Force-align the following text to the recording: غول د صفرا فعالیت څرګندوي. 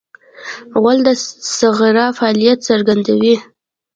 غول 0.79 0.97
د 1.07 1.09
صفرا 1.59 2.05
فعالیت 2.17 2.59
څرګندوي. 2.69 3.35